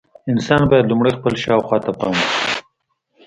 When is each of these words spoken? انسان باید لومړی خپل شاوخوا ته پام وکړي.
انسان 0.31 0.61
باید 0.71 0.85
لومړی 0.89 1.11
خپل 1.17 1.33
شاوخوا 1.43 1.77
ته 1.85 1.91
پام 1.99 2.15
وکړي. 2.17 2.51